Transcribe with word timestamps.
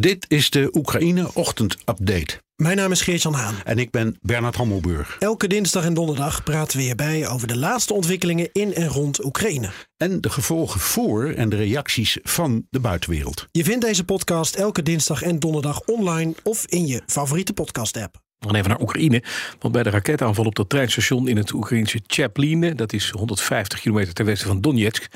Dit 0.00 0.24
is 0.28 0.50
de 0.50 0.68
Oekraïne 0.72 1.34
Ochtend 1.34 1.76
Update. 1.84 2.42
Mijn 2.56 2.76
naam 2.76 2.92
is 2.92 3.02
Geert-Jan 3.02 3.34
Haan. 3.34 3.54
En 3.64 3.78
ik 3.78 3.90
ben 3.90 4.18
Bernard 4.20 4.56
Hammelburg. 4.56 5.16
Elke 5.18 5.46
dinsdag 5.46 5.84
en 5.84 5.94
donderdag 5.94 6.42
praten 6.42 6.76
we 6.76 6.82
hierbij 6.82 7.28
over 7.28 7.48
de 7.48 7.56
laatste 7.56 7.94
ontwikkelingen 7.94 8.48
in 8.52 8.74
en 8.74 8.86
rond 8.86 9.24
Oekraïne. 9.24 9.70
En 9.96 10.20
de 10.20 10.30
gevolgen 10.30 10.80
voor 10.80 11.28
en 11.28 11.48
de 11.48 11.56
reacties 11.56 12.18
van 12.22 12.66
de 12.70 12.80
buitenwereld. 12.80 13.46
Je 13.52 13.64
vindt 13.64 13.84
deze 13.84 14.04
podcast 14.04 14.54
elke 14.54 14.82
dinsdag 14.82 15.22
en 15.22 15.38
donderdag 15.38 15.80
online 15.80 16.34
of 16.42 16.66
in 16.66 16.86
je 16.86 17.02
favoriete 17.06 17.52
podcast-app. 17.52 18.20
Dan 18.38 18.54
even 18.54 18.68
naar 18.68 18.80
Oekraïne. 18.80 19.22
Want 19.58 19.74
bij 19.74 19.82
de 19.82 19.90
raketaanval 19.90 20.44
op 20.44 20.54
dat 20.54 20.68
treinstation 20.68 21.28
in 21.28 21.36
het 21.36 21.52
Oekraïnse 21.52 22.00
Chapline, 22.06 22.74
dat 22.74 22.92
is 22.92 23.10
150 23.10 23.80
kilometer 23.80 24.14
ten 24.14 24.24
westen 24.24 24.48
van 24.48 24.60
Donetsk, 24.60 25.08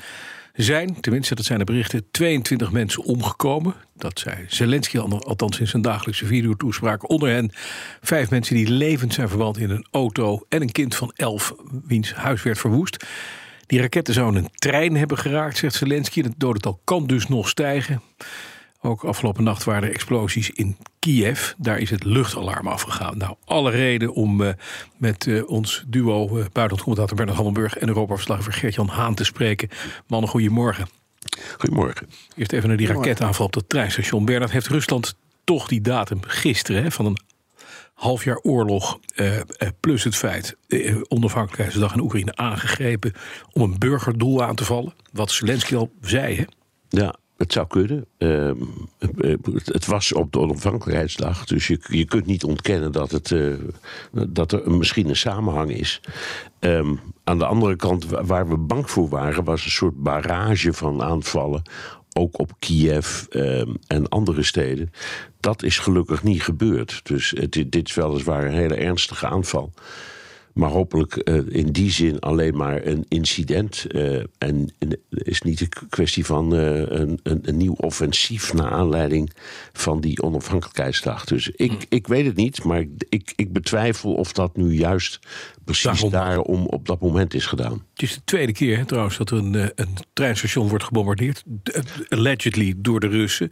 zijn, 0.55 1.01
tenminste 1.01 1.35
dat 1.35 1.45
zijn 1.45 1.59
de 1.59 1.65
berichten, 1.65 2.05
22 2.11 2.71
mensen 2.71 3.03
omgekomen. 3.03 3.75
Dat 3.95 4.19
zei 4.19 4.45
Zelensky 4.47 4.97
al- 4.97 5.25
althans 5.25 5.59
in 5.59 5.67
zijn 5.67 5.81
dagelijkse 5.81 6.25
videotoespraak. 6.25 7.09
Onder 7.09 7.29
hen 7.29 7.51
vijf 8.01 8.29
mensen 8.29 8.55
die 8.55 8.69
levend 8.69 9.13
zijn 9.13 9.29
verwant 9.29 9.57
in 9.57 9.69
een 9.69 9.87
auto 9.91 10.45
en 10.49 10.61
een 10.61 10.71
kind 10.71 10.95
van 10.95 11.11
11 11.15 11.55
wiens 11.87 12.13
huis 12.13 12.43
werd 12.43 12.57
verwoest. 12.57 13.05
Die 13.65 13.79
raketten 13.79 14.13
zouden 14.13 14.43
een 14.43 14.49
trein 14.55 14.95
hebben 14.95 15.17
geraakt, 15.17 15.57
zegt 15.57 15.75
Zelensky. 15.75 16.21
Het 16.21 16.33
dodental 16.37 16.79
kan 16.83 17.07
dus 17.07 17.27
nog 17.27 17.49
stijgen. 17.49 18.01
Ook 18.85 19.03
afgelopen 19.03 19.43
nacht 19.43 19.63
waren 19.63 19.83
er 19.83 19.93
explosies 19.93 20.49
in 20.49 20.77
Kiev. 20.99 21.51
Daar 21.57 21.77
is 21.77 21.89
het 21.89 22.03
luchtalarm 22.03 22.67
afgegaan. 22.67 23.17
Nou, 23.17 23.35
alle 23.45 23.71
reden 23.71 24.13
om 24.13 24.43
eh, 24.43 24.53
met 24.97 25.27
eh, 25.27 25.49
ons 25.49 25.83
duo 25.87 26.23
uh, 26.23 26.31
buitenlandcommentator 26.31 27.15
Bernard 27.15 27.37
Hammelburg 27.37 27.77
en 27.77 27.87
Europa-verslaggever 27.87 28.53
Gert-Jan 28.53 28.87
Haan 28.87 29.15
te 29.15 29.23
spreken. 29.23 29.69
Mannen, 30.07 30.29
goedemorgen. 30.29 30.87
Goedemorgen. 31.57 32.09
Eerst 32.35 32.51
even 32.51 32.67
naar 32.67 32.77
die 32.77 32.87
raketaanval 32.87 33.45
op 33.45 33.53
dat 33.53 33.69
treinstation. 33.69 34.25
Bernard, 34.25 34.51
heeft 34.51 34.67
Rusland 34.67 35.15
toch 35.43 35.67
die 35.67 35.81
datum 35.81 36.19
gisteren 36.21 36.83
hè, 36.83 36.91
van 36.91 37.05
een 37.05 37.17
half 37.93 38.23
jaar 38.23 38.37
oorlog... 38.37 38.99
eh, 39.15 39.39
eh, 39.39 39.45
plus 39.79 40.03
het 40.03 40.15
feit, 40.15 40.57
eh, 40.67 40.95
onafhankelijkheidsdag 41.07 41.93
in 41.93 41.99
Oekraïne 41.99 42.35
aangegrepen... 42.35 43.13
om 43.51 43.61
een 43.61 43.79
burgerdoel 43.79 44.43
aan 44.43 44.55
te 44.55 44.65
vallen? 44.65 44.93
Wat 45.11 45.31
Zelensky 45.31 45.75
al 45.75 45.91
zei, 46.01 46.35
hè? 46.35 46.43
Ja, 46.89 47.15
het 47.37 47.53
zou 47.53 47.67
kunnen. 47.67 48.05
Ehm, 48.17 48.55
eh, 49.19 49.35
het- 49.65 49.85
was 49.85 50.13
op 50.13 50.31
de 50.31 50.39
onafhankelijkheidsdag. 50.39 51.45
Dus 51.45 51.67
je, 51.67 51.79
je 51.89 52.05
kunt 52.05 52.25
niet 52.25 52.43
ontkennen 52.43 52.91
dat, 52.91 53.11
het, 53.11 53.31
eh, 53.31 53.53
dat 54.29 54.51
er 54.51 54.71
misschien 54.71 55.09
een 55.09 55.15
samenhang 55.15 55.71
is. 55.71 56.01
Ehm, 56.59 56.95
aan 57.23 57.37
de 57.39 57.45
andere 57.45 57.75
kant, 57.75 58.05
wa- 58.05 58.23
waar 58.23 58.47
we 58.49 58.57
bang 58.57 58.89
voor 58.89 59.09
waren, 59.09 59.43
was 59.43 59.65
een 59.65 59.71
soort 59.71 60.03
barrage 60.03 60.73
van 60.73 61.01
aanvallen. 61.03 61.61
Ook 62.17 62.39
op 62.39 62.51
Kiev 62.59 63.23
ehm, 63.29 63.73
en 63.87 64.09
andere 64.09 64.43
steden. 64.43 64.91
Dat 65.39 65.63
is 65.63 65.79
gelukkig 65.79 66.23
niet 66.23 66.43
gebeurd. 66.43 66.99
Dus 67.03 67.33
het, 67.37 67.51
dit 67.69 67.87
is 67.87 67.93
weliswaar 67.93 68.45
een 68.45 68.53
hele 68.53 68.75
ernstige 68.75 69.27
aanval. 69.27 69.73
Maar 70.55 70.69
hopelijk 70.69 71.15
eh, 71.15 71.35
in 71.47 71.71
die 71.71 71.91
zin 71.91 72.19
alleen 72.19 72.57
maar 72.57 72.85
een 72.85 73.05
incident. 73.07 73.85
eh, 73.85 74.23
en 74.37 74.73
het 74.79 74.99
is 75.09 75.41
niet 75.41 75.61
een 75.61 75.69
kwestie 75.89 76.25
van 76.25 76.55
eh, 76.55 76.79
een, 76.79 77.19
een, 77.23 77.39
een 77.41 77.57
nieuw 77.57 77.73
offensief 77.73 78.53
naar 78.53 78.71
aanleiding 78.71 79.31
van 79.73 80.01
die 80.01 80.21
onafhankelijkheidsdag. 80.21 81.25
Dus 81.25 81.49
ik, 81.49 81.85
ik 81.89 82.07
weet 82.07 82.25
het 82.25 82.35
niet, 82.35 82.63
maar 82.63 82.85
ik, 83.09 83.33
ik, 83.35 83.53
betwijfel 83.53 84.13
of 84.13 84.33
dat 84.33 84.55
nu 84.55 84.73
juist 84.73 85.19
precies 85.63 85.83
Daarom. 85.83 86.09
daarom 86.09 86.65
op 86.65 86.87
dat 86.87 87.01
moment 87.01 87.33
is 87.33 87.45
gedaan. 87.45 87.85
Het 87.93 88.01
is 88.01 88.13
de 88.13 88.21
tweede 88.23 88.51
keer 88.51 88.77
hè, 88.77 88.85
trouwens 88.85 89.17
dat 89.17 89.29
er 89.29 89.37
een, 89.37 89.53
een 89.53 89.95
treinstation 90.13 90.69
wordt 90.69 90.83
gebombardeerd. 90.83 91.43
Allegedly 92.09 92.73
door 92.77 92.99
de 92.99 93.07
Russen. 93.07 93.51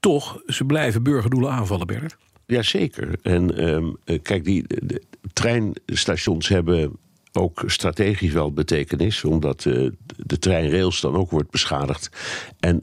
Toch, 0.00 0.42
ze 0.46 0.64
blijven 0.64 1.02
burgerdoelen 1.02 1.50
aanvallen, 1.50 1.86
Bernard. 1.86 2.16
Jazeker. 2.50 3.18
En 3.22 3.56
ehm, 3.56 3.88
eh, 4.04 4.18
kijk, 4.22 4.44
die 4.44 4.64
de 4.66 5.02
treinstations 5.40 6.48
hebben 6.48 6.98
ook 7.32 7.62
strategisch 7.66 8.32
wel 8.32 8.52
betekenis, 8.52 9.24
omdat 9.24 9.64
eh, 9.64 9.88
de 10.16 10.38
treinrails 10.38 11.00
dan 11.00 11.16
ook 11.16 11.30
wordt 11.30 11.50
beschadigd. 11.50 12.10
En 12.60 12.80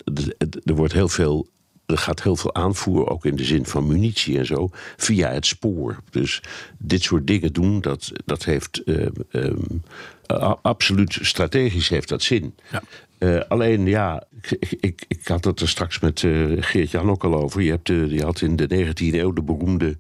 er 0.64 0.76
wordt 0.76 0.94
heel 0.94 1.10
veel. 1.10 1.48
Er 1.86 1.98
gaat 1.98 2.24
heel 2.24 2.36
veel 2.36 2.56
aanvoer, 2.56 3.10
ook 3.10 3.26
in 3.26 3.36
de 3.36 3.44
zin 3.44 3.66
van 3.66 3.88
munitie 3.88 4.38
en 4.38 4.46
zo, 4.46 4.70
via 4.98 5.32
het 5.32 5.46
spoor. 5.46 6.00
Dus 6.10 6.42
dit 6.78 7.04
soort 7.04 7.28
dingen 7.28 7.54
doen, 7.54 7.82
dat, 7.82 8.12
dat 8.26 8.46
heeft 8.46 8.84
ehm, 8.84 9.12
ehm, 9.32 10.58
absoluut 10.62 11.18
strategisch 11.22 11.90
heeft 11.90 12.10
dat 12.10 12.24
zin. 12.24 12.56
Ja. 12.72 12.84
Eh, 13.18 13.40
alleen 13.48 13.86
ja, 13.86 14.24
ik, 14.60 14.78
ik, 14.80 15.06
ik 15.08 15.28
had 15.28 15.44
het 15.44 15.60
er 15.60 15.70
straks 15.70 16.00
met 16.00 16.24
eh, 16.24 16.32
Geert-Jan 16.60 17.10
ook 17.10 17.24
al 17.24 17.36
over. 17.36 17.62
Je, 17.62 17.72
hebt, 17.72 17.90
eh, 17.90 18.12
je 18.12 18.24
had 18.24 18.42
in 18.42 18.56
de 18.56 18.68
19e 18.68 19.16
eeuw 19.16 19.34
de 19.34 19.42
beroemde 19.42 19.98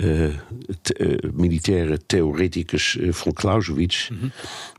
eh, 0.00 0.24
eh, 0.24 0.32
militaire 1.32 1.98
theoreticus 2.06 2.96
eh, 2.96 3.12
von 3.12 3.32
Clausewitz. 3.32 4.10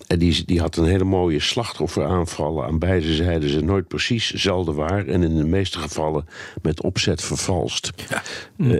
En 0.07 0.19
die, 0.19 0.45
die 0.45 0.59
had 0.59 0.77
een 0.77 0.85
hele 0.85 1.03
mooie 1.03 1.39
slachtofferaanvallen 1.39 2.65
aan 2.65 2.79
beide 2.79 3.13
zijden. 3.13 3.49
Ze 3.49 3.61
nooit 3.61 3.87
precies, 3.87 4.33
zelden 4.33 4.75
waar. 4.75 5.07
En 5.07 5.23
in 5.23 5.35
de 5.37 5.45
meeste 5.45 5.79
gevallen 5.79 6.25
met 6.61 6.81
opzet 6.81 7.21
vervalst. 7.23 7.91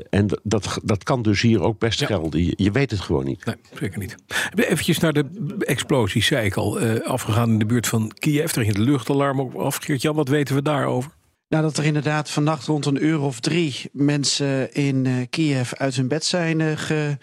En 0.10 0.28
dat- 0.44 0.80
dat, 0.84 1.04
kan 1.04 1.22
dus 1.22 1.42
hier 1.42 1.62
ook 1.62 1.80
best 1.80 2.00
Ja. 2.00 2.06
gelden. 2.06 2.46
Je, 2.46 2.54
je 2.56 2.72
weet 2.72 2.92
het 2.92 3.00
gewoon 3.00 3.26
niet. 3.26 3.46
Nee, 3.46 3.56
zeker 3.74 4.00
niet. 4.00 4.16
Even 4.56 4.96
naar 5.02 5.14
de 5.14 5.26
explosies, 5.60 6.26
zei 6.26 6.46
ik 6.46 6.56
al. 6.56 6.80
afgegaan 7.02 7.50
in 7.50 7.60
de 7.60 7.66
buurt 7.66 7.88
van 7.88 8.12
Kiev. 8.20 8.56
Er 8.56 8.64
ging 8.64 8.68
het 8.76 8.78
luchtalarm 8.78 9.40
op 9.40 9.56
af. 9.56 9.76
Geert-Jan, 9.76 10.16
wat 10.16 10.28
weten 10.28 10.56
we 10.56 10.62
daarover? 10.62 11.12
Nou, 11.52 11.64
dat 11.64 11.78
er 11.78 11.86
inderdaad 11.86 12.30
vannacht 12.30 12.66
rond 12.66 12.86
een 12.86 13.06
uur 13.06 13.20
of 13.20 13.40
drie 13.40 13.90
mensen 13.92 14.74
in 14.74 15.06
eh, 15.06 15.14
Kiev 15.30 15.74
uit 15.74 15.96
hun 15.96 16.08
bed 16.08 16.26
zijn 16.26 16.62
eh, 16.62 16.78
ge, 16.78 17.18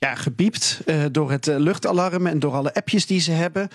ja, 0.00 0.14
gebiept 0.14 0.80
eh, 0.86 1.04
door 1.12 1.30
het 1.30 1.48
eh, 1.48 1.56
luchtalarm 1.56 2.26
en 2.26 2.38
door 2.38 2.52
alle 2.52 2.74
appjes 2.74 3.06
die 3.06 3.20
ze 3.20 3.30
hebben. 3.30 3.68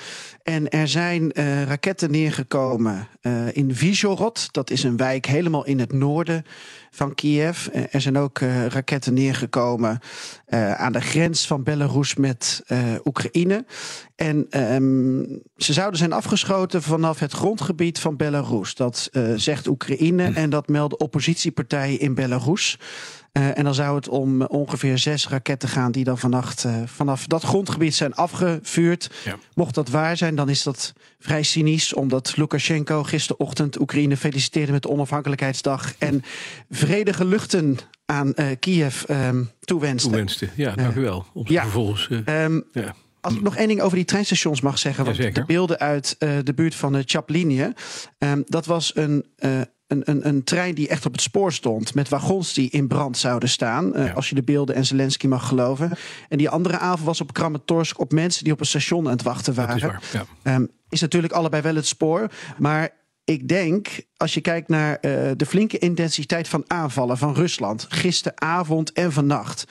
En 0.44 0.70
er 0.70 0.88
zijn 0.88 1.32
eh, 1.32 1.64
raketten 1.64 2.12
neergekomen 2.12 3.08
in 3.52 3.76
Vizhorod. 3.76 4.54
Dat 4.54 4.70
is 4.70 4.84
een 4.84 4.98
wijk 4.98 5.26
helemaal 5.26 5.66
in 5.66 5.80
het 5.80 5.94
noorden 5.94 6.46
van 6.92 7.16
Kiev. 7.16 7.68
Er 7.92 8.02
zijn 8.02 8.18
ook 8.18 8.40
raketten 8.68 9.14
neergekomen 9.14 10.00
aan 10.76 10.92
de 10.92 11.02
grens 11.02 11.48
van 11.48 11.64
Belarus 11.64 12.16
met 12.16 12.64
Oekraïne. 13.06 13.66
En 14.16 14.46
ehm, 14.50 15.24
ze 15.58 15.74
zouden 15.74 16.00
zijn 16.00 16.14
afgeschoten 16.14 16.82
vanaf 16.82 17.20
het 17.20 17.32
grondgebied 17.32 18.00
van 18.00 18.16
Belarus. 18.16 18.76
Dat 18.76 19.10
zegt 19.36 19.68
Oekraïne 19.68 20.32
en 20.34 20.50
dat 20.50 20.68
melden 20.68 21.00
oppositiepartijen 21.00 22.00
in 22.00 22.14
Belarus. 22.14 22.78
Eh, 23.36 23.58
en 23.58 23.64
dan 23.64 23.74
zou 23.74 23.96
het 23.96 24.08
om 24.10 24.42
eh, 24.42 24.48
ongeveer 24.50 24.98
zes 24.98 25.28
raketten 25.28 25.70
gaan 25.70 25.92
die 25.92 26.04
dan 26.04 26.18
vannacht 26.18 26.64
eh, 26.64 26.76
vanaf 26.86 27.28
dat 27.28 27.44
grondgebied 27.44 27.96
zijn 27.96 28.14
afgevuurd. 28.14 29.12
Ja. 29.26 29.36
Mocht 29.54 29.76
dat 29.76 29.90
waar 29.90 30.18
zijn, 30.18 30.36
dan 30.36 30.50
is 30.50 30.64
dat 30.64 30.94
vrij 31.20 31.44
cynisch, 31.44 31.94
omdat 31.94 32.38
Lukashenko 32.38 33.04
gisterochtend 33.04 33.80
Oekraïne 33.80 34.18
feliciteerde 34.18 34.72
met 34.72 34.82
de 34.82 34.90
onafhankelijkheidsdag 34.90 35.94
en 35.98 36.24
vredige 36.70 37.26
luchten 37.26 37.78
aan 38.06 38.34
Kiev 38.60 39.04
ehm 39.04 39.44
toewenste. 39.60 40.08
Toewenste. 40.10 40.50
Ja, 40.56 40.76
dank 40.76 40.96
u 40.96 41.02
wel. 41.02 41.26
Om 41.34 41.44
Ja. 41.48 41.62
vervolgens... 41.62 42.08
eh, 42.26 42.44
Ehm, 42.44 42.62
ja. 42.72 42.96
als 43.22 43.34
ik 43.34 43.42
nog 43.42 43.56
één 43.56 43.68
ding 43.68 43.82
over 43.82 43.96
die 43.96 44.06
treinstations 44.06 44.62
mag 44.62 44.78
zeggen. 44.78 45.06
Want 45.06 45.18
de 45.18 45.44
beelden 45.46 45.80
uit 45.80 46.16
de 46.20 46.54
buurt 46.56 46.76
van 46.76 46.94
de 46.94 47.04
Chaplinie. 47.06 47.66
ehm, 48.18 48.42
dat 48.46 48.66
was 48.66 48.96
een, 48.96 49.26
een, 49.88 50.02
een, 50.06 50.28
een 50.28 50.44
trein 50.44 50.76
die 50.76 50.88
echt 50.88 51.06
op 51.06 51.12
het 51.12 51.22
spoor 51.22 51.54
stond. 51.54 51.94
Met 51.96 52.10
wagons 52.10 52.54
die 52.54 52.70
in 52.70 52.88
brand 52.88 53.18
zouden 53.18 53.50
staan. 53.50 53.96
eh, 53.96 54.06
Ja. 54.06 54.12
Als 54.14 54.30
je 54.30 54.36
de 54.36 54.44
beelden 54.44 54.76
en 54.76 54.86
Zelensky 54.86 55.28
mag 55.28 55.48
geloven. 55.48 55.92
En 56.30 56.38
die 56.38 56.50
andere 56.50 56.78
avond 56.78 57.06
was 57.06 57.22
op 57.22 57.34
Kramatorsk 57.34 58.00
op 58.00 58.12
mensen 58.12 58.44
die 58.44 58.54
op 58.54 58.60
een 58.60 58.66
station 58.66 59.06
aan 59.06 59.12
het 59.12 59.22
wachten 59.24 59.56
Dat 59.56 59.66
waren. 59.66 59.76
is 59.76 59.82
waar. 59.82 60.02
Ja. 60.14 60.26
Ehm, 60.44 60.66
is 60.90 61.02
natuurlijk 61.02 61.34
allebei 61.34 61.62
wel 61.62 61.76
het 61.76 61.88
spoor. 61.88 62.32
Maar 62.58 62.90
ik 63.24 63.48
denk, 63.48 63.88
als 64.18 64.34
je 64.34 64.42
kijkt 64.42 64.68
naar 64.70 64.96
eh, 64.96 65.32
de 65.36 65.46
flinke 65.46 65.78
intensiteit 65.78 66.48
van 66.48 66.64
aanvallen 66.68 67.18
van 67.18 67.34
Rusland. 67.34 67.86
gisteravond 67.90 68.92
en 68.92 69.12
vannacht. 69.12 69.66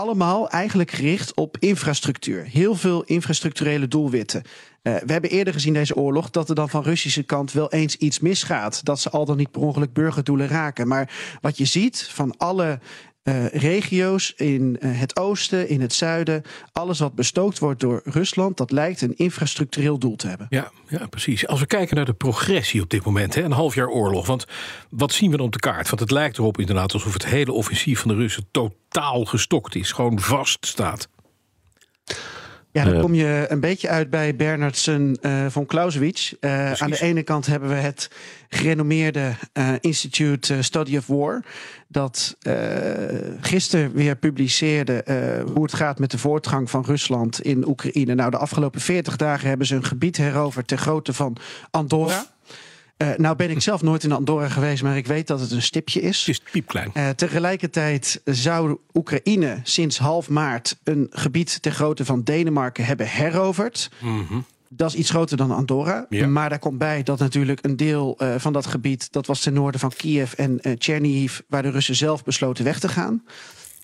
Allemaal 0.00 0.50
eigenlijk 0.50 0.90
gericht 0.90 1.34
op 1.34 1.56
infrastructuur. 1.58 2.44
Heel 2.44 2.74
veel 2.74 3.02
infrastructurele 3.02 3.88
doelwitten. 3.88 4.42
Eh, 4.82 4.94
we 4.94 5.12
hebben 5.12 5.30
eerder 5.30 5.52
gezien 5.52 5.72
deze 5.72 5.96
oorlog 5.96 6.30
dat 6.30 6.48
er 6.48 6.54
dan 6.54 6.68
van 6.68 6.82
Russische 6.82 7.22
kant 7.22 7.52
wel 7.52 7.70
eens 7.72 7.96
iets 7.96 8.20
misgaat. 8.20 8.84
Dat 8.84 9.00
ze 9.00 9.10
al 9.10 9.24
dan 9.24 9.36
niet 9.36 9.50
per 9.50 9.60
ongeluk 9.60 9.92
burgerdoelen 9.92 10.48
raken. 10.48 10.88
Maar 10.88 11.38
wat 11.40 11.58
je 11.58 11.64
ziet 11.64 12.08
van 12.12 12.36
alle 12.36 12.78
eh, 13.26 13.46
regio's 13.46 14.32
in 14.36 14.76
eh, 14.80 14.98
het 14.98 15.16
oosten, 15.16 15.68
in 15.68 15.80
het 15.80 15.92
zuiden. 15.92 16.42
Alles 16.72 16.98
wat 16.98 17.14
bestookt 17.14 17.58
wordt 17.58 17.80
door 17.80 18.00
Rusland, 18.04 18.56
dat 18.56 18.70
lijkt 18.70 19.00
een 19.00 19.16
infrastructureel 19.16 19.98
doel 19.98 20.16
te 20.16 20.28
hebben. 20.28 20.46
Ja, 20.50 20.70
ja, 20.88 21.06
precies. 21.06 21.46
Als 21.46 21.60
we 21.60 21.66
kijken 21.66 21.96
naar 21.96 22.04
de 22.04 22.12
progressie 22.12 22.82
op 22.82 22.90
dit 22.90 23.04
moment, 23.04 23.34
hè, 23.34 23.42
een 23.42 23.52
half 23.52 23.74
jaar 23.74 23.88
oorlog. 23.88 24.26
Want 24.26 24.46
wat 24.90 25.12
zien 25.12 25.30
we 25.30 25.36
dan 25.36 25.46
op 25.46 25.52
de 25.52 25.58
kaart? 25.58 25.88
Want 25.88 26.00
het 26.00 26.10
lijkt 26.10 26.38
erop 26.38 26.58
inderdaad 26.58 26.92
alsof 26.92 27.12
het 27.12 27.26
hele 27.26 27.52
offensief 27.52 28.00
van 28.00 28.10
de 28.10 28.16
Russen 28.16 28.48
totaal 28.50 29.24
gestokt 29.24 29.74
is. 29.74 29.92
Gewoon 29.92 30.20
vast 30.20 30.66
staat. 30.66 31.08
Ja, 32.76 32.84
dan 32.84 32.94
Eh. 32.94 33.00
kom 33.00 33.14
je 33.14 33.44
een 33.48 33.60
beetje 33.60 33.88
uit 33.88 34.10
bij 34.10 34.36
Bernardsen 34.36 35.18
eh 35.20 35.46
von 35.48 35.66
Clausewitz. 35.66 36.32
Eh, 36.40 36.72
aan 36.72 36.90
de 36.90 37.00
ene 37.02 37.22
kant 37.22 37.46
hebben 37.46 37.68
we 37.68 37.74
het 37.74 38.10
gerenommeerde 38.48 39.32
eh, 39.52 39.68
Institute 39.80 40.62
Study 40.62 40.96
of 40.96 41.06
War. 41.06 41.44
Dat 41.88 42.36
eh, 42.40 42.54
gisteren 43.40 43.92
weer 43.92 44.16
publiceerde 44.16 45.02
eh, 45.02 45.16
hoe 45.54 45.62
het 45.62 45.74
gaat 45.74 45.98
met 45.98 46.10
de 46.10 46.18
voortgang 46.18 46.70
van 46.70 46.84
Rusland 46.84 47.40
in 47.40 47.68
Oekraïne. 47.68 48.14
Nou, 48.14 48.30
de 48.30 48.36
afgelopen 48.38 48.80
40 48.80 49.16
dagen 49.16 49.48
hebben 49.48 49.66
ze 49.66 49.74
een 49.74 49.84
gebied 49.84 50.16
heroverd 50.16 50.66
ter 50.66 50.78
grootte 50.78 51.12
van 51.12 51.36
Andorra. 51.70 52.24
Eh, 52.96 53.08
nou 53.16 53.36
ben 53.36 53.50
ik 53.50 53.62
zelf 53.62 53.82
nooit 53.82 54.04
in 54.04 54.12
Andorra 54.12 54.48
geweest, 54.48 54.82
maar 54.82 54.96
ik 54.96 55.06
weet 55.06 55.26
dat 55.26 55.40
het 55.40 55.50
een 55.50 55.62
stipje 55.62 56.00
is. 56.00 56.18
Het 56.18 56.28
is 56.28 56.40
piepklein. 56.52 56.90
Eh, 56.94 57.08
tegelijkertijd 57.08 58.20
zou 58.24 58.78
Oekraïne 58.94 59.60
sinds 59.62 59.98
half 59.98 60.28
maart 60.28 60.78
een 60.84 61.06
gebied 61.10 61.62
ter 61.62 61.72
grootte 61.72 62.04
van 62.04 62.22
Denemarken 62.22 62.84
hebben 62.84 63.08
heroverd. 63.08 63.90
Dat 64.68 64.90
is 64.90 64.96
iets 64.96 65.10
groter 65.10 65.36
dan 65.36 65.50
Andorra. 65.50 66.06
Ja. 66.08 66.26
Maar 66.26 66.48
daar 66.48 66.58
komt 66.58 66.78
bij 66.78 67.02
dat 67.02 67.18
natuurlijk 67.18 67.64
een 67.64 67.76
deel 67.76 68.14
eh, 68.18 68.34
van 68.36 68.52
dat 68.52 68.66
gebied, 68.66 69.12
dat 69.12 69.26
was 69.26 69.40
ten 69.40 69.52
noorden 69.52 69.80
van 69.80 69.92
Kiev 69.96 70.32
en 70.32 70.60
Chernihiv, 70.78 71.40
waar 71.48 71.62
de 71.62 71.70
Russen 71.70 71.96
zelf 71.96 72.24
besloten 72.24 72.64
weg 72.64 72.78
te 72.78 72.88
gaan. 72.88 73.22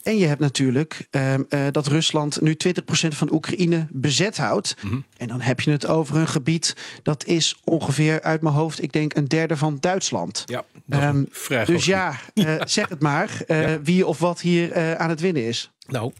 En 0.02 0.18
je 0.18 0.26
hebt 0.26 0.40
natuurlijk 0.40 1.06
ehm, 1.10 1.42
eh, 1.48 1.60
dat 1.70 1.86
Rusland 1.86 2.40
nu 2.40 2.54
20% 2.54 3.14
van 3.14 3.32
Oekraïne 3.32 3.86
bezet 3.90 4.36
houdt. 4.36 4.76
En 5.16 5.28
dan 5.28 5.40
heb 5.40 5.60
je 5.60 5.70
het 5.70 5.86
over 5.86 6.16
een 6.16 6.28
gebied 6.28 6.76
dat 7.02 7.24
is 7.26 7.60
ongeveer 7.64 8.22
uit 8.22 8.40
mijn 8.42 8.54
hoofd, 8.54 8.82
ik 8.82 8.92
denk 8.92 9.14
een 9.14 9.28
derde 9.28 9.56
van 9.56 9.76
Duitsland. 9.80 10.42
Ja, 10.46 10.64
Ehm, 10.88 11.24
vrij 11.30 11.64
dus 11.64 11.84
ja, 11.84 12.14
eh, 12.34 12.54
zeg 12.64 12.88
het 12.88 13.00
maar. 13.00 13.42
eh, 13.46 13.74
Wie 13.82 14.06
of 14.06 14.18
wat 14.18 14.40
hier 14.40 14.72
eh, 14.72 14.92
aan 14.92 15.08
het 15.08 15.20
winnen 15.20 15.46
is. 15.46 15.70
Nou, 15.88 16.12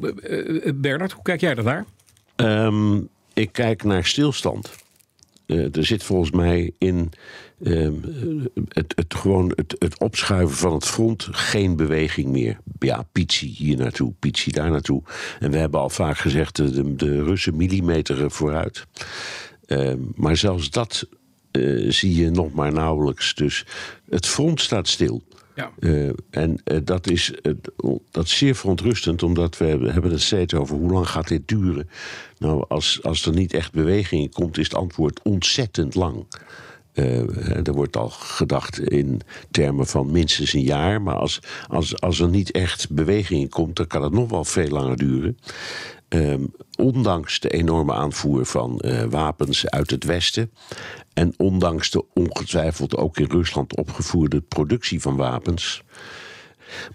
Bernard, 0.74 1.12
hoe 1.12 1.22
kijk 1.22 1.40
jij 1.40 1.54
daarnaar? 1.54 1.84
Ehm, 2.36 2.96
ik 3.32 3.52
kijk 3.52 3.82
naar 3.84 4.04
stilstand. 4.04 4.70
Eh, 5.52 5.76
er 5.76 5.84
zit 5.84 6.02
volgens 6.02 6.30
mij 6.30 6.72
in 6.78 7.10
ehm, 7.64 7.94
het, 8.68 8.92
het, 8.96 9.14
gewoon 9.14 9.52
het, 9.54 9.76
het 9.78 9.98
opschuiven 9.98 10.56
van 10.56 10.72
het 10.72 10.84
front 10.84 11.28
geen 11.30 11.76
beweging 11.76 12.28
meer. 12.28 12.58
Ja, 12.78 13.02
Pietsie 13.12 13.54
hier 13.56 13.76
naartoe, 13.76 14.12
Pietsie 14.18 14.52
daar 14.52 14.70
naartoe. 14.70 15.02
En 15.40 15.50
we 15.50 15.56
hebben 15.56 15.80
al 15.80 15.90
vaak 15.90 16.18
gezegd, 16.18 16.56
de, 16.56 16.70
de, 16.70 16.94
de 16.94 17.24
Russen 17.24 17.56
millimeteren 17.56 18.30
vooruit. 18.30 18.86
Ehm, 19.66 19.98
maar 20.14 20.36
zelfs 20.36 20.70
dat 20.70 21.08
eh, 21.50 21.90
zie 21.90 22.16
je 22.16 22.30
nog 22.30 22.52
maar 22.52 22.72
nauwelijks. 22.72 23.34
Dus 23.34 23.66
het 24.08 24.26
front 24.26 24.60
staat 24.60 24.88
stil. 24.88 25.22
Ja. 25.54 25.72
Eh, 25.78 26.08
en 26.30 26.60
eh, 26.64 26.78
dat, 26.84 27.10
is, 27.10 27.32
eh, 27.42 27.52
dat 28.10 28.24
is 28.24 28.36
zeer 28.36 28.54
verontrustend, 28.54 29.22
omdat 29.22 29.58
we 29.58 29.64
hebben, 29.64 30.10
het 30.10 30.20
steeds 30.20 30.54
over 30.54 30.76
hoe 30.76 30.92
lang 30.92 31.08
gaat 31.08 31.28
dit 31.28 31.48
duren. 31.48 31.88
Nou, 32.38 32.64
als, 32.68 33.02
als 33.02 33.26
er 33.26 33.32
niet 33.32 33.52
echt 33.52 33.72
beweging 33.72 34.22
in 34.22 34.32
komt, 34.32 34.58
is 34.58 34.64
het 34.64 34.74
antwoord 34.74 35.20
ontzettend 35.22 35.94
lang. 35.94 36.26
Er 37.64 37.72
wordt 37.72 37.96
al 37.96 38.08
gedacht 38.08 38.78
in 38.78 39.20
termen 39.50 39.86
van 39.86 40.10
minstens 40.10 40.52
een 40.52 40.62
jaar. 40.62 41.02
Maar 41.02 41.14
als, 41.14 41.40
als, 41.68 42.00
als 42.00 42.20
er 42.20 42.28
niet 42.28 42.50
echt 42.50 42.90
beweging 42.90 43.40
in 43.40 43.48
komt, 43.48 43.76
dan 43.76 43.86
kan 43.86 44.02
het 44.02 44.12
nog 44.12 44.30
wel 44.30 44.44
veel 44.44 44.68
langer 44.68 44.96
duren. 44.96 45.38
Ehm, 46.08 46.44
ondanks 46.78 47.40
de 47.40 47.48
enorme 47.48 47.92
aanvoer 47.92 48.46
van 48.46 48.82
wapens 49.10 49.68
uit 49.68 49.90
het 49.90 50.04
Westen. 50.04 50.50
En 51.14 51.34
ondanks 51.36 51.90
de 51.90 52.04
ongetwijfeld 52.14 52.96
ook 52.96 53.18
in 53.18 53.30
Rusland 53.30 53.76
opgevoerde 53.76 54.40
productie 54.40 55.00
van 55.00 55.16
wapens. 55.16 55.82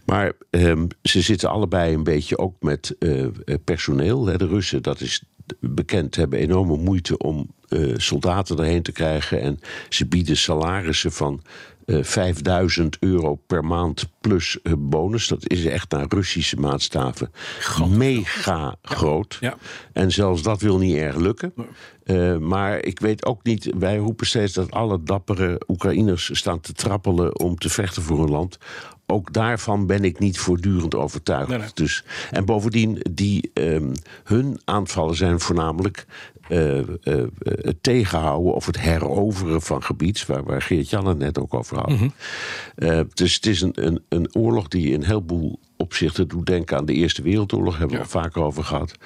Maar 0.06 0.34
ehm, 0.50 0.88
ze 1.04 1.22
zitten 1.22 1.50
allebei 1.50 1.94
een 1.94 2.04
beetje 2.04 2.38
ook 2.38 2.56
met 2.60 2.96
eh, 3.00 3.24
eh, 3.24 3.32
personeel. 3.64 4.24
De 4.24 4.48
Russen, 4.48 4.84
dat 4.84 5.02
is 5.02 5.24
bekend, 5.60 6.16
hebben 6.16 6.40
enorme 6.40 6.78
moeite 6.78 7.18
om 7.18 7.52
eh, 7.68 7.94
soldaten 7.98 8.58
erheen 8.58 8.82
te 8.82 8.92
krijgen. 8.92 9.42
En 9.42 9.60
ze 9.90 10.06
bieden 10.06 10.38
salarissen 10.38 11.12
van 11.12 11.42
eh 11.88 12.04
5000 12.04 12.98
euro 13.00 13.36
per 13.36 13.66
maand 13.66 14.10
plus 14.22 14.62
eh, 14.62 14.74
bonus. 14.78 15.28
Dat 15.28 15.50
is 15.50 15.66
echt 15.66 15.92
naar 15.92 16.06
Russische 16.10 16.56
maatstaven 16.56 17.32
mega 17.90 18.76
groot. 18.82 19.38
Ja. 19.40 19.58
En 19.94 20.12
zelfs 20.12 20.42
dat 20.42 20.62
wil 20.62 20.78
niet 20.78 20.96
erg 20.96 21.16
lukken. 21.16 21.54
Eh, 22.04 22.38
maar 22.38 22.84
ik 22.84 23.00
weet 23.00 23.26
ook 23.26 23.44
niet, 23.44 23.74
wij 23.78 23.98
roepen 23.98 24.28
steeds 24.28 24.54
dat 24.54 24.72
alle 24.72 25.04
dappere 25.04 25.62
Oekraïners 25.68 26.30
staan 26.34 26.60
te 26.60 26.74
trappelen 26.74 27.40
om 27.40 27.58
te 27.58 27.70
vechten 27.70 28.02
voor 28.02 28.20
hun 28.20 28.30
land. 28.30 28.58
Ook 29.06 29.34
daarvan 29.34 29.86
ben 29.86 30.04
ik 30.04 30.20
niet 30.20 30.40
voortdurend 30.40 30.96
overtuigd. 30.96 31.50
Nee, 31.50 31.58
nee. 31.58 31.70
Dus, 31.74 32.04
en 32.32 32.46
bovendien, 32.46 33.02
die, 33.12 33.52
ehm, 33.54 33.94
hun 34.24 34.60
aanvallen 34.66 35.16
zijn 35.16 35.40
voornamelijk 35.40 36.06
eh, 36.50 36.80
eh, 36.80 36.86
het 37.42 37.84
tegenhouden 37.84 38.54
of 38.54 38.66
het 38.66 38.80
heroveren 38.80 39.62
van 39.62 39.84
gebied, 39.84 40.26
waar, 40.26 40.44
waar 40.44 40.62
Geert-Jan 40.62 41.08
het 41.08 41.18
net 41.18 41.40
ook 41.40 41.54
over 41.54 41.78
had. 41.78 41.92
Eh, 42.76 43.00
dus 43.14 43.36
het 43.36 43.46
is 43.46 43.62
een, 43.62 43.86
een, 43.86 44.04
een 44.10 44.36
oorlog 44.36 44.68
die 44.68 44.88
in 44.88 44.94
een 44.94 45.08
heleboel 45.08 45.60
opzichten 45.78 46.28
doet 46.28 46.46
denken 46.46 46.78
aan 46.78 46.86
de 46.86 46.94
Eerste 46.94 47.22
Wereldoorlog, 47.22 47.78
hebben 47.78 47.96
we 47.98 48.04
al 48.04 48.10
vaker 48.10 48.42
over 48.42 48.64
gehad. 48.64 48.98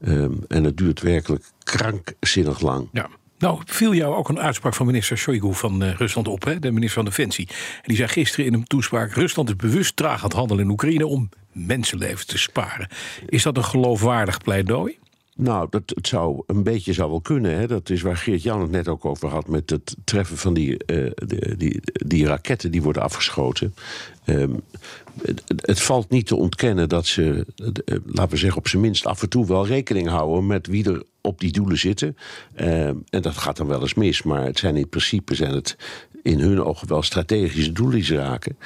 Ehm, 0.00 0.32
en 0.48 0.64
het 0.64 0.76
duurt 0.76 1.00
werkelijk 1.00 1.44
krankzinnig 1.62 2.60
lang. 2.60 2.88
Ja. 2.92 3.08
Nou, 3.38 3.60
viel 3.64 3.94
jou 3.94 4.14
ook 4.14 4.28
een 4.28 4.40
uitspraak 4.40 4.74
van 4.74 4.86
minister 4.86 5.18
Shoigu 5.18 5.54
van 5.54 5.82
Rusland 5.82 6.28
op, 6.28 6.44
hè? 6.44 6.58
de 6.58 6.70
minister 6.70 7.02
van 7.02 7.04
Defensie. 7.04 7.48
En 7.48 7.82
die 7.84 7.96
zei 7.96 8.08
gisteren 8.08 8.46
in 8.46 8.54
een 8.54 8.64
toespraak: 8.64 9.12
Rusland 9.12 9.48
is 9.48 9.56
bewust 9.56 9.96
traag 9.96 10.18
aan 10.18 10.24
het 10.24 10.32
handelen 10.32 10.64
in 10.64 10.70
Oekraïne 10.70 11.06
om 11.06 11.28
mensenlevens 11.52 12.24
te 12.24 12.38
sparen. 12.38 12.88
Is 13.26 13.42
dat 13.42 13.56
een 13.56 13.64
geloofwaardig 13.64 14.38
pleidooi? 14.38 14.98
Nou, 15.40 15.66
dat, 15.70 15.82
het 15.86 16.08
zou 16.08 16.42
een 16.46 16.62
beetje 16.62 16.92
zou 16.92 17.10
wel 17.10 17.20
kunnen. 17.20 17.58
Hè. 17.58 17.66
Dat 17.66 17.90
is 17.90 18.02
waar 18.02 18.16
Geert-Jan 18.16 18.60
het 18.60 18.70
net 18.70 18.88
ook 18.88 19.04
over 19.04 19.28
had... 19.28 19.48
met 19.48 19.70
het 19.70 19.96
treffen 20.04 20.36
van 20.36 20.54
die, 20.54 20.84
eh, 20.84 21.10
die, 21.56 21.80
die 21.92 22.26
raketten 22.26 22.70
die 22.70 22.82
worden 22.82 23.02
afgeschoten. 23.02 23.74
Ehm, 24.24 24.54
het, 25.22 25.42
het 25.56 25.80
valt 25.80 26.10
niet 26.10 26.26
te 26.26 26.36
ontkennen 26.36 26.88
dat 26.88 27.06
ze, 27.06 27.46
eh, 27.56 27.96
laten 28.06 28.32
we 28.32 28.36
zeggen... 28.36 28.58
op 28.58 28.68
zijn 28.68 28.82
minst 28.82 29.06
af 29.06 29.22
en 29.22 29.28
toe 29.28 29.46
wel 29.46 29.66
rekening 29.66 30.08
houden... 30.08 30.46
met 30.46 30.66
wie 30.66 30.90
er 30.90 31.02
op 31.20 31.40
die 31.40 31.52
doelen 31.52 31.78
zitten. 31.78 32.16
Ehm, 32.54 32.96
en 33.10 33.22
dat 33.22 33.36
gaat 33.36 33.56
dan 33.56 33.66
wel 33.66 33.80
eens 33.80 33.94
mis. 33.94 34.22
Maar 34.22 34.44
het 34.44 34.58
zijn 34.58 34.76
in 34.76 34.88
principe 34.88 35.34
zijn 35.34 35.54
het 35.54 35.76
in 36.22 36.38
hun 36.38 36.62
ogen 36.62 36.88
wel 36.88 37.02
strategische 37.02 37.72
doelen 37.72 37.94
die 37.94 38.04
ze 38.04 38.16
raken. 38.16 38.58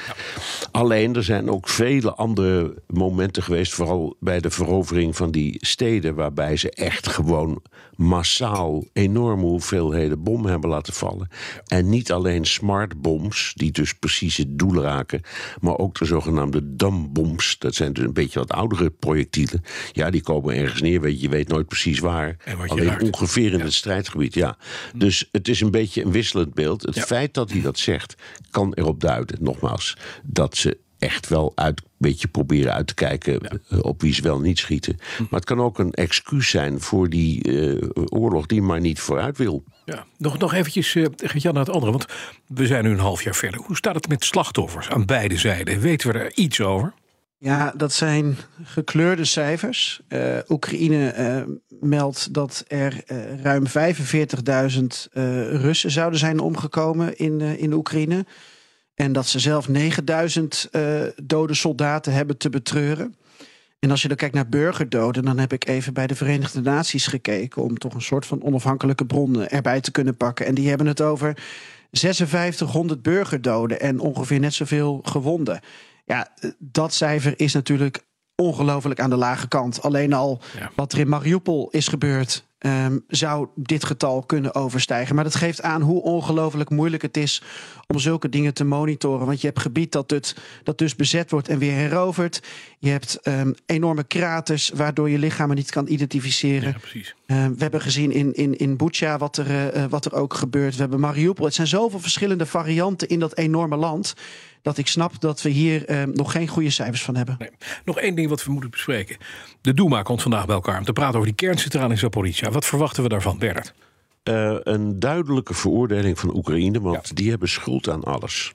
Alleen, 0.70 1.14
er 1.16 1.24
zijn 1.24 1.50
ook 1.50 1.68
vele 1.68 2.14
andere 2.14 2.74
momenten 2.86 3.42
geweest... 3.42 3.72
vooral 3.72 4.16
bij 4.20 4.40
de 4.40 4.50
verovering 4.50 5.16
van 5.16 5.30
die 5.30 5.56
steden... 5.60 6.14
waarbij 6.14 6.56
ze 6.56 6.70
echt 6.70 7.08
gewoon 7.08 7.62
massaal 7.96 8.84
enorme 8.92 9.42
hoeveelheden 9.42 10.22
bommen 10.22 10.50
hebben 10.50 10.70
laten 10.70 10.92
vallen. 10.92 11.28
En 11.66 11.88
niet 11.88 12.12
alleen 12.12 12.44
smart 12.44 13.00
bombs, 13.00 13.52
die 13.56 13.72
dus 13.72 13.94
precies 13.94 14.36
het 14.36 14.58
doel 14.58 14.82
raken... 14.82 15.20
maar 15.60 15.78
ook 15.78 15.98
de 15.98 16.04
zogenaamde 16.04 16.76
dumbombs. 16.76 17.58
Dat 17.58 17.74
zijn 17.74 17.92
dus 17.92 18.04
een 18.04 18.12
beetje 18.12 18.38
wat 18.38 18.52
oudere 18.52 18.90
projectielen. 18.90 19.62
Ja, 19.92 20.10
die 20.10 20.22
komen 20.22 20.54
ergens 20.54 20.80
neer, 20.80 21.00
weet 21.00 21.16
je, 21.16 21.22
je 21.22 21.28
weet 21.28 21.48
nooit 21.48 21.68
precies 21.68 21.98
waar. 21.98 22.36
Alleen 22.66 22.84
raakt. 22.84 23.02
ongeveer 23.02 23.52
in 23.52 23.60
het 23.60 23.72
strijdgebied, 23.72 24.34
ja. 24.34 24.56
Dus 24.96 25.28
het 25.32 25.48
is 25.48 25.60
een 25.60 25.70
beetje 25.70 26.04
een 26.04 26.12
wisselend 26.12 26.54
beeld. 26.54 26.82
Het 26.82 27.00
feit 27.00 27.34
dat 27.34 27.41
hij 27.50 27.60
dat 27.60 27.78
zegt, 27.78 28.14
kan 28.50 28.74
erop 28.74 29.00
duiden, 29.00 29.36
nogmaals... 29.40 29.96
dat 30.22 30.56
ze 30.56 30.78
echt 31.02 31.28
wel 31.28 31.52
uit, 31.54 31.80
een 31.80 31.86
beetje 31.98 32.28
proberen 32.28 32.72
uit 32.72 32.86
te 32.86 32.94
kijken 32.94 33.40
eh, 33.40 33.78
op 33.80 34.00
wie 34.00 34.14
ze 34.14 34.22
wel 34.22 34.40
niet 34.40 34.58
schieten. 34.58 34.96
Maar 35.18 35.40
het 35.40 35.44
kan 35.44 35.60
ook 35.60 35.78
een 35.78 35.92
excuus 35.92 36.50
zijn 36.50 36.80
voor 36.80 37.08
die 37.08 37.42
eh, 37.42 37.88
oorlog 38.08 38.46
die 38.46 38.62
maar 38.62 38.80
niet 38.80 39.00
vooruit 39.00 39.38
wil. 39.38 39.64
Ja, 39.84 40.06
nog, 40.18 40.38
nog 40.38 40.52
eventjes, 40.52 40.94
uh, 40.94 41.06
Jan, 41.34 41.54
naar 41.54 41.64
het 41.64 41.74
andere. 41.74 41.92
Want 41.92 42.06
we 42.46 42.66
zijn 42.66 42.84
nu 42.84 42.90
een 42.90 42.98
half 42.98 43.22
jaar 43.22 43.34
verder. 43.34 43.60
Hoe 43.60 43.76
staat 43.76 43.94
het 43.94 44.08
met 44.08 44.24
slachtoffers 44.24 44.88
aan 44.88 45.04
beide 45.06 45.36
zijden? 45.36 45.80
Weten 45.80 46.12
we 46.12 46.18
er 46.18 46.32
iets 46.34 46.60
over? 46.60 46.94
Ja, 47.42 47.72
dat 47.76 47.92
zijn 47.92 48.36
gekleurde 48.62 49.24
cijfers. 49.24 50.00
Eh, 50.08 50.38
Oekraïne 50.48 51.08
eh, 51.08 51.42
meldt 51.80 52.34
dat 52.34 52.64
er 52.68 53.02
eh, 53.06 53.40
ruim 53.42 53.64
45.000 53.66 53.72
eh, 55.12 55.50
Russen 55.50 55.90
zouden 55.90 56.18
zijn 56.18 56.38
omgekomen 56.38 57.16
in, 57.16 57.40
in 57.40 57.72
Oekraïne. 57.72 58.26
En 58.94 59.12
dat 59.12 59.26
ze 59.26 59.38
zelf 59.38 59.68
9000 59.68 60.68
eh, 60.70 61.02
dode 61.22 61.54
soldaten 61.54 62.12
hebben 62.12 62.36
te 62.36 62.50
betreuren. 62.50 63.14
En 63.78 63.90
als 63.90 64.02
je 64.02 64.08
dan 64.08 64.16
kijkt 64.16 64.34
naar 64.34 64.48
burgerdoden, 64.48 65.24
dan 65.24 65.38
heb 65.38 65.52
ik 65.52 65.66
even 65.66 65.94
bij 65.94 66.06
de 66.06 66.14
Verenigde 66.14 66.60
Naties 66.60 67.06
gekeken 67.06 67.62
om 67.62 67.78
toch 67.78 67.94
een 67.94 68.02
soort 68.02 68.26
van 68.26 68.42
onafhankelijke 68.42 69.06
bron 69.06 69.48
erbij 69.48 69.80
te 69.80 69.90
kunnen 69.90 70.16
pakken. 70.16 70.46
En 70.46 70.54
die 70.54 70.68
hebben 70.68 70.86
het 70.86 71.00
over 71.00 71.36
5600 71.92 73.02
burgerdoden 73.02 73.80
en 73.80 74.00
ongeveer 74.00 74.40
net 74.40 74.54
zoveel 74.54 75.00
gewonden. 75.02 75.60
Ja, 76.04 76.28
dat 76.58 76.94
cijfer 76.94 77.34
is 77.36 77.52
natuurlijk 77.52 78.04
ongelooflijk 78.34 79.00
aan 79.00 79.10
de 79.10 79.16
lage 79.16 79.48
kant. 79.48 79.82
Alleen 79.82 80.12
al 80.12 80.40
Ja. 80.58 80.70
wat 80.76 80.92
er 80.92 80.98
in 80.98 81.08
Mariupol 81.08 81.68
is 81.70 81.88
gebeurd, 81.88 82.44
ehm, 82.58 82.98
zou 83.08 83.48
dit 83.54 83.84
getal 83.84 84.22
kunnen 84.22 84.54
overstijgen. 84.54 85.14
Maar 85.14 85.24
dat 85.24 85.34
geeft 85.34 85.62
aan 85.62 85.80
hoe 85.82 86.02
ongelooflijk 86.02 86.70
moeilijk 86.70 87.02
het 87.02 87.16
is 87.16 87.42
om 87.86 87.98
zulke 87.98 88.28
dingen 88.28 88.54
te 88.54 88.64
monitoren. 88.64 89.26
Want 89.26 89.40
je 89.40 89.46
hebt 89.46 89.60
gebied 89.60 89.92
dat, 89.92 90.10
het, 90.10 90.36
dat 90.62 90.78
dus 90.78 90.96
bezet 90.96 91.30
wordt 91.30 91.48
en 91.48 91.58
weer 91.58 91.72
heroverd. 91.72 92.42
Je 92.78 92.90
hebt 92.90 93.18
ehm, 93.22 93.52
enorme 93.66 94.04
kraters 94.04 94.70
waardoor 94.74 95.10
je 95.10 95.18
lichamen 95.18 95.56
niet 95.56 95.70
kan 95.70 95.88
identificeren. 95.88 96.70
Ja, 96.72 96.78
precies. 96.78 97.14
Eh, 97.26 97.46
we 97.46 97.62
hebben 97.62 97.80
gezien 97.80 98.10
in, 98.12 98.34
in, 98.34 98.56
in 98.58 98.76
Bucha 98.76 99.18
wat 99.18 99.36
er, 99.36 99.70
eh, 99.70 99.84
wat 99.84 100.04
er 100.04 100.12
ook 100.14 100.34
gebeurt. 100.34 100.74
We 100.74 100.80
hebben 100.80 101.00
Mariupol. 101.00 101.44
Het 101.44 101.54
zijn 101.54 101.66
zoveel 101.66 102.00
verschillende 102.00 102.46
varianten 102.46 103.08
in 103.08 103.18
dat 103.18 103.36
enorme 103.36 103.76
land. 103.76 104.14
Dat 104.62 104.78
ik 104.78 104.86
snap 104.86 105.20
dat 105.20 105.42
we 105.42 105.48
hier 105.48 105.86
eh, 105.86 106.02
nog 106.02 106.32
geen 106.32 106.48
goede 106.48 106.70
cijfers 106.70 107.02
van 107.02 107.16
hebben. 107.16 107.36
Nee. 107.38 107.50
Nog 107.84 107.98
één 107.98 108.14
ding 108.14 108.28
wat 108.28 108.44
we 108.44 108.52
moeten 108.52 108.70
bespreken. 108.70 109.16
De 109.60 109.74
Duma 109.74 110.02
komt 110.02 110.22
vandaag 110.22 110.46
bij 110.46 110.54
elkaar 110.54 110.78
om 110.78 110.84
te 110.84 110.92
praten 110.92 111.14
over 111.14 111.26
die 111.26 111.46
kerncentrale 111.46 111.90
in 111.90 111.98
Zaporizhia. 111.98 112.50
Wat 112.50 112.66
verwachten 112.66 113.02
we 113.02 113.08
daarvan, 113.08 113.38
Bernard? 113.38 113.74
Eh, 114.22 114.56
een 114.62 114.98
duidelijke 114.98 115.54
veroordeling 115.54 116.18
van 116.18 116.36
Oekraïne, 116.36 116.80
want 116.80 117.16
die 117.16 117.30
hebben 117.30 117.48
schuld 117.48 117.88
aan 117.88 118.04
alles. 118.04 118.54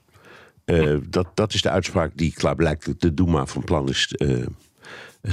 Eh, 0.64 0.96
dat, 1.08 1.26
dat 1.34 1.54
is 1.54 1.62
de 1.62 1.70
uitspraak 1.70 2.12
die 2.14 2.32
klaarblijkelijk 2.32 3.00
de 3.00 3.14
Duma 3.14 3.46
van 3.46 3.64
plan 3.64 3.88
is 3.88 4.14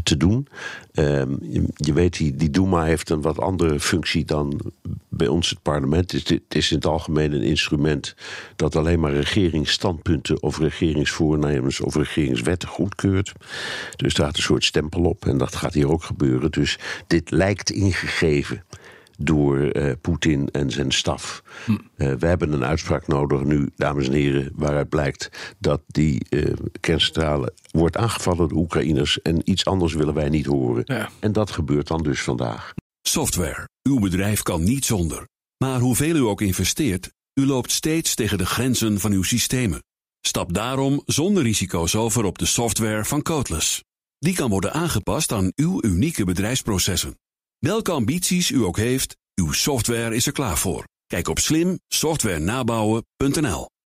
te 0.03 0.17
doen. 0.17 0.47
Ehm, 0.93 1.35
je, 1.75 1.93
weet, 1.93 2.17
die, 2.17 2.35
die 2.35 2.49
Duma 2.49 2.83
heeft 2.83 3.09
een 3.09 3.21
wat 3.21 3.39
andere 3.39 3.79
functie 3.79 4.25
dan 4.25 4.59
bij 5.09 5.27
ons 5.27 5.49
het 5.49 5.61
parlement. 5.61 6.11
Het 6.11 6.23
is, 6.23 6.29
het 6.29 6.55
is 6.55 6.69
in 6.69 6.75
het 6.75 6.85
algemeen 6.85 7.33
een 7.33 7.43
instrument 7.43 8.15
dat 8.55 8.75
alleen 8.75 8.99
maar 8.99 9.13
regeringsstandpunten 9.13 10.41
of 10.41 10.59
regeringsvoornemens 10.59 11.81
of 11.81 11.95
regeringswetten 11.95 12.69
goedkeurt. 12.69 13.31
Dus 13.95 13.95
daar 13.97 14.11
staat 14.11 14.37
een 14.37 14.43
soort 14.43 14.63
stempel 14.63 15.03
op 15.03 15.25
en 15.25 15.37
dat 15.37 15.55
gaat 15.55 15.73
hier 15.73 15.91
ook 15.91 16.03
gebeuren. 16.03 16.51
Dus 16.51 16.79
dit 17.07 17.31
lijkt 17.31 17.71
ingegeven 17.71 18.63
door 19.17 19.59
eh, 19.59 19.91
Poetin 20.01 20.49
en 20.51 20.71
zijn 20.71 20.91
staf. 20.91 21.43
Eh, 21.95 22.13
we 22.13 22.27
hebben 22.27 22.53
een 22.53 22.65
uitspraak 22.65 23.07
nodig 23.07 23.43
nu, 23.43 23.69
dames 23.75 24.07
en 24.07 24.13
heren, 24.13 24.51
waaruit 24.55 24.89
blijkt 24.89 25.55
dat 25.59 25.81
die 25.87 26.25
eh, 26.29 26.53
kerncentrale 26.79 27.53
wordt 27.71 27.97
aangevallen 27.97 28.49
door 28.49 28.57
Oekraïners 28.57 29.21
en 29.21 29.49
iets 29.49 29.65
anders 29.65 29.93
willen 29.93 30.13
wij 30.13 30.29
niet 30.29 30.45
horen. 30.45 30.83
Ja. 30.85 31.09
En 31.19 31.31
dat 31.31 31.51
gebeurt 31.51 31.87
dan 31.87 32.03
dus 32.03 32.21
vandaag. 32.21 32.73
Software. 33.01 33.67
Uw 33.83 33.99
bedrijf 33.99 34.41
kan 34.41 34.63
niet 34.63 34.85
zonder. 34.85 35.27
Maar 35.57 35.79
hoeveel 35.79 36.15
u 36.15 36.19
ook 36.19 36.41
investeert, 36.41 37.11
u 37.33 37.45
loopt 37.45 37.71
steeds 37.71 38.15
tegen 38.15 38.37
de 38.37 38.45
grenzen 38.45 38.99
van 38.99 39.11
uw 39.11 39.23
systemen. 39.23 39.83
Stap 40.21 40.53
daarom 40.53 41.01
zonder 41.05 41.43
risico's 41.43 41.95
over 41.95 42.23
op 42.23 42.37
de 42.37 42.45
software 42.45 43.05
van 43.05 43.21
Codeless. 43.21 43.83
Die 44.19 44.35
kan 44.35 44.49
worden 44.49 44.73
aangepast 44.73 45.31
aan 45.31 45.51
uw 45.55 45.83
unieke 45.83 46.25
bedrijfsprocessen. 46.25 47.17
Welke 47.65 47.91
ambities 47.91 48.51
u 48.51 48.63
ook 48.63 48.77
heeft, 48.77 49.17
uw 49.35 49.51
software 49.51 50.15
is 50.15 50.25
er 50.25 50.31
klaar 50.31 50.57
voor. 50.57 50.83
Kijk 51.07 51.27
op 51.27 51.39
slimsoftwarenabouwen.nl. 51.39 53.67